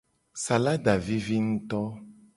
Salada 0.43 0.95
vivi 1.05 1.37
nguto. 1.45 1.81